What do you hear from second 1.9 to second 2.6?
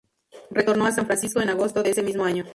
ese mismo año.